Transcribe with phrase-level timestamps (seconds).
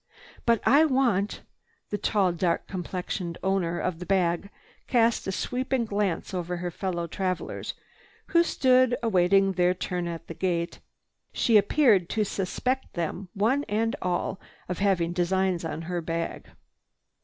[0.47, 1.41] "But I want—"
[1.91, 4.49] The tall, dark complexioned owner of the bag
[4.87, 7.75] cast a sweeping glance over her fellow travelers
[8.29, 10.79] who stood awaiting their turn at the gate.
[11.33, 16.47] She appeared to suspect them, one and all, of having designs on her bag.